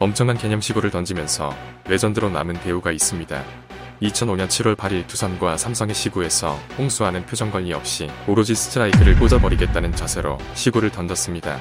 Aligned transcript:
엄청난 0.00 0.38
개념 0.38 0.60
시구를 0.60 0.90
던지면서 0.90 1.52
레전드로 1.88 2.30
남은 2.30 2.60
배우가 2.60 2.92
있습니다. 2.92 3.42
2005년 4.00 4.46
7월 4.46 4.76
8일 4.76 5.08
두산과 5.08 5.56
삼성의 5.56 5.92
시구에서 5.92 6.56
홍수아는 6.78 7.26
표정 7.26 7.50
관리 7.50 7.72
없이 7.72 8.08
오로지 8.28 8.54
스트라이크를 8.54 9.18
꽂아버리겠다는 9.18 9.96
자세로 9.96 10.38
시구를 10.54 10.90
던졌습니다. 10.90 11.60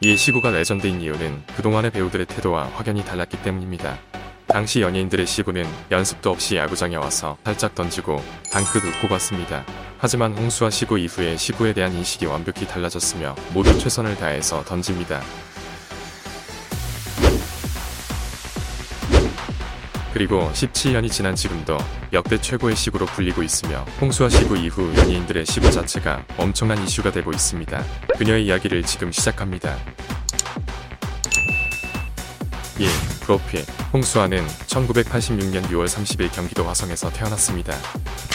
이에 0.00 0.16
시구가 0.16 0.50
레전드인 0.50 1.02
이유는 1.02 1.42
그동안의 1.56 1.90
배우들의 1.90 2.24
태도와 2.26 2.70
확연히 2.74 3.04
달랐기 3.04 3.42
때문입니다. 3.42 3.98
당시 4.46 4.80
연예인들의 4.80 5.26
시구는 5.26 5.66
연습도 5.90 6.30
없이 6.30 6.56
야구장에 6.56 6.96
와서 6.96 7.36
살짝 7.44 7.74
던지고 7.74 8.22
방긋 8.50 8.82
웃고 8.82 9.08
갔습니다. 9.08 9.62
하지만 9.98 10.32
홍수아 10.32 10.70
시구 10.70 10.98
이후에 10.98 11.36
시구에 11.36 11.74
대한 11.74 11.92
인식이 11.92 12.24
완벽히 12.24 12.66
달라졌으며 12.66 13.34
모두 13.52 13.78
최선을 13.78 14.16
다해서 14.16 14.64
던집니다. 14.64 15.20
그리고 20.14 20.48
17년이 20.54 21.10
지난 21.10 21.34
지금도 21.34 21.76
역대 22.12 22.40
최고의 22.40 22.76
시구로 22.76 23.04
불리고 23.06 23.42
있으며 23.42 23.84
홍수와 24.00 24.28
시구 24.28 24.56
이후 24.56 24.94
연예인들의 24.96 25.44
시구 25.44 25.72
자체가 25.72 26.24
엄청난 26.36 26.80
이슈가 26.84 27.10
되고 27.10 27.32
있습니다. 27.32 27.84
그녀의 28.16 28.46
이야기를 28.46 28.84
지금 28.84 29.10
시작합니다. 29.10 29.76
1. 32.78 32.86
프로필 33.22 33.64
홍수아는 33.92 34.46
1986년 34.46 35.64
6월 35.64 35.86
30일 35.86 36.32
경기도 36.32 36.62
화성에서 36.62 37.10
태어났습니다. 37.10 37.76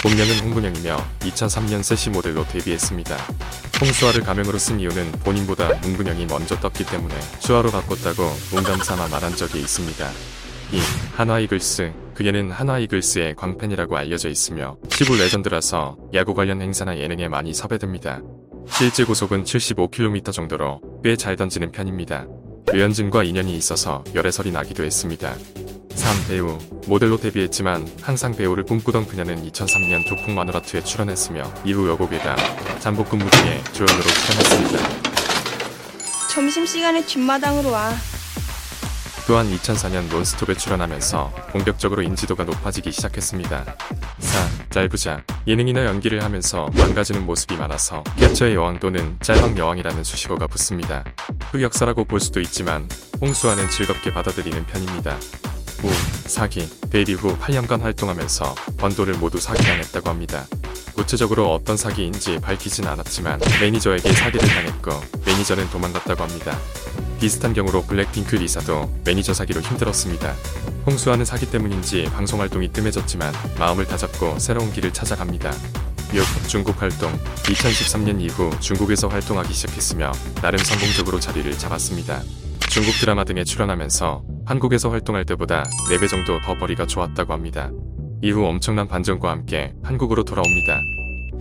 본명은 0.01 0.39
홍근영이며 0.39 0.97
2003년 1.21 1.81
세시 1.81 2.09
모델로 2.09 2.45
데뷔했습니다. 2.47 3.15
홍수아를 3.79 4.23
가명으로 4.23 4.57
쓴 4.57 4.81
이유는 4.81 5.13
본인보다 5.23 5.67
홍근영이 5.67 6.25
먼저 6.25 6.59
떴기 6.59 6.85
때문에 6.85 7.15
수아로 7.39 7.71
바꿨다고 7.71 8.23
농담삼아 8.53 9.07
말한 9.07 9.37
적이 9.37 9.61
있습니다. 9.61 10.09
2. 10.71 10.79
한화 11.15 11.39
이글스 11.39 11.91
그녀는 12.13 12.51
한화 12.51 12.79
이글스의 12.79 13.35
광팬이라고 13.35 13.97
알려져 13.97 14.29
있으며 14.29 14.77
시부 14.89 15.15
레전드라서 15.17 15.97
야구 16.13 16.33
관련 16.33 16.61
행사나 16.61 16.97
예능에 16.97 17.27
많이 17.27 17.53
섭외됩니다. 17.53 18.21
실제 18.67 19.03
고속은 19.03 19.45
75km 19.45 20.31
정도로 20.31 20.81
꽤 21.03 21.15
잘 21.15 21.35
던지는 21.35 21.71
편입니다. 21.71 22.27
류현진과 22.71 23.23
인연이 23.23 23.55
있어서 23.57 24.03
열애설이 24.13 24.51
나기도 24.51 24.83
했습니다. 24.83 25.33
3. 25.95 26.27
배우 26.27 26.57
모델로 26.87 27.17
데뷔했지만 27.17 27.87
항상 28.01 28.35
배우를 28.35 28.63
꿈꾸던 28.65 29.07
그녀는 29.07 29.43
2003년 29.49 30.05
조폭 30.05 30.31
마누라트에 30.31 30.83
출연했으며 30.83 31.51
이후 31.65 31.89
여고괴담 31.89 32.37
잠복근무 32.79 33.27
등의 33.29 33.63
조연으로 33.73 34.03
출연했습니다. 34.03 35.09
점심시간에 36.31 37.05
뒷마당으로 37.05 37.71
와. 37.71 37.91
또한 39.29 39.47
2004년 39.55 40.09
논스톱에 40.09 40.55
출연하면서 40.55 41.31
본격적으로 41.51 42.01
인지도가 42.01 42.45
높아지기 42.45 42.91
시작했습니다. 42.91 43.63
4. 44.17 44.49
짤부자 44.71 45.21
예능이나 45.45 45.85
연기를 45.85 46.23
하면서 46.23 46.67
망가지는 46.73 47.27
모습이 47.27 47.55
많아서 47.55 48.03
캡처의 48.17 48.55
여왕 48.55 48.79
또는 48.79 49.17
짤방 49.21 49.55
여왕이라는 49.55 50.03
수식어가 50.03 50.47
붙습니다. 50.47 51.03
흑 51.51 51.61
역사라고 51.61 52.05
볼 52.05 52.19
수도 52.19 52.41
있지만 52.41 52.89
홍수아는 53.21 53.69
즐겁게 53.69 54.11
받아들이는 54.11 54.65
편입니다. 54.65 55.15
5. 55.83 55.89
사기 56.27 56.67
데뷔 56.89 57.13
후 57.13 57.37
8년간 57.37 57.81
활동하면서 57.81 58.55
번 58.77 58.95
돈을 58.95 59.13
모두 59.19 59.39
사기당했다고 59.39 60.09
합니다. 60.09 60.47
구체적으로 60.95 61.53
어떤 61.53 61.77
사기인지 61.77 62.39
밝히진 62.41 62.87
않았지만 62.87 63.39
매니저에게 63.61 64.11
사기를 64.11 64.49
당했고 64.49 64.91
매니저는 65.23 65.69
도망갔다고 65.69 66.23
합니다. 66.23 66.57
비슷한 67.19 67.53
경우로 67.53 67.83
블랙핑크 67.83 68.37
리사도 68.37 68.89
매니저 69.05 69.33
사기로 69.33 69.59
힘들었습니다. 69.61 70.33
홍수아는 70.85 71.25
사기 71.25 71.51
때문인지 71.51 72.05
방송 72.13 72.39
활동이 72.39 72.69
뜸해졌지만 72.71 73.33
마음을 73.59 73.85
다잡고 73.85 74.39
새로운 74.39 74.71
길을 74.71 74.93
찾아갑니다. 74.93 75.51
6. 76.13 76.47
중국 76.47 76.81
활동 76.81 77.11
2013년 77.43 78.21
이후 78.21 78.49
중국에서 78.59 79.09
활동하기 79.09 79.53
시작했으며 79.53 80.11
나름 80.41 80.57
성공적으로 80.57 81.19
자리를 81.19 81.51
잡았습니다. 81.57 82.21
중국 82.69 82.93
드라마 82.99 83.25
등에 83.25 83.43
출연하면서 83.43 84.23
한국에서 84.45 84.89
활동할 84.89 85.25
때보다 85.25 85.63
4배 85.89 86.09
정도 86.09 86.39
더 86.41 86.57
벌이가 86.57 86.87
좋았다고 86.87 87.33
합니다. 87.33 87.69
이후 88.21 88.45
엄청난 88.45 88.87
반전과 88.87 89.29
함께 89.29 89.73
한국으로 89.83 90.23
돌아옵니다. 90.23 90.79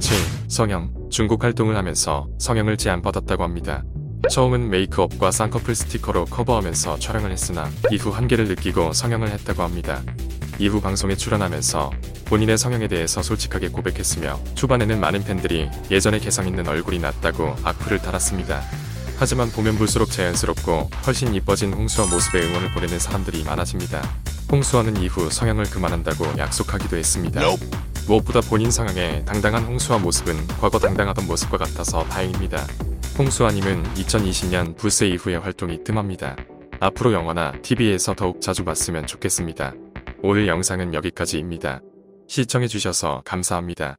7. 0.01 0.17
성형 0.49 1.09
중국 1.11 1.45
활동을 1.45 1.77
하면서 1.77 2.29
성형을 2.39 2.77
제안받았다고 2.77 3.43
합니다. 3.43 3.85
처음은 4.29 4.69
메이크업과 4.71 5.31
쌍꺼풀 5.31 5.75
스티커로 5.75 6.27
커버하면서 6.27 6.99
촬영을 6.99 7.31
했으나 7.33 7.69
이후 7.91 8.11
한계를 8.11 8.47
느끼고 8.49 8.93
성형을 8.93 9.31
했다고 9.31 9.63
합니다. 9.63 10.03
이후 10.59 10.81
방송에 10.81 11.17
출연하면서 11.17 11.91
본인의 12.27 12.59
성형에 12.59 12.89
대해서 12.89 13.23
솔직하게 13.23 13.69
고백했으며 13.69 14.39
초반에는 14.55 15.01
많은 15.01 15.25
팬들이 15.25 15.69
예전에 15.91 16.19
개성 16.19 16.47
있는 16.47 16.69
얼굴이 16.69 16.99
낫다고 16.99 17.57
악플을 17.63 17.99
달았습니다. 18.01 18.63
하지만 19.19 19.51
보면 19.51 19.77
볼수록 19.79 20.11
자연스럽고 20.11 20.91
훨씬 21.07 21.35
이뻐진 21.35 21.73
홍수와 21.73 22.09
모습에 22.09 22.43
응원을 22.43 22.73
보내는 22.73 22.99
사람들이 22.99 23.45
많아집니다. 23.45 24.03
홍수와는 24.51 24.97
이후 24.99 25.31
성형을 25.31 25.65
그만한다고 25.65 26.39
약속하기도 26.39 26.97
했습니다. 26.97 27.41
무엇보다 28.07 28.41
본인 28.43 28.71
성형에 28.71 29.25
당당한 29.25 29.65
홍수와 29.65 29.99
모습은 29.99 30.47
과거 30.61 30.79
당당하던 30.79 31.27
모습과 31.27 31.59
같아서 31.59 32.05
다행입니다. 32.05 32.67
홍수아님은 33.19 33.83
2020년 33.95 34.77
불세 34.77 35.09
이후의 35.09 35.41
활동이 35.41 35.83
뜸합니다. 35.83 36.37
앞으로 36.79 37.13
영화나 37.13 37.51
TV에서 37.63 38.15
더욱 38.15 38.41
자주 38.41 38.65
봤으면 38.65 39.09
좋겠습니다. 39.09 39.75
오늘 40.23 40.47
영상은 40.47 40.95
여기까지입니다. 40.95 41.81
시청해주셔서 42.29 43.23
감사합니다. 43.25 43.97